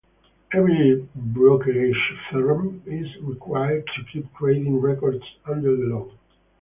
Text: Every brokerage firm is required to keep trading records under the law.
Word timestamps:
Every 0.51 1.07
brokerage 1.15 2.13
firm 2.31 2.81
is 2.87 3.05
required 3.21 3.85
to 3.85 4.03
keep 4.11 4.35
trading 4.35 4.79
records 4.81 5.23
under 5.45 5.77
the 5.77 5.83
law. 5.83 6.09